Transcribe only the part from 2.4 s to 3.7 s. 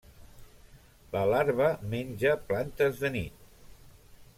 plantes de nit.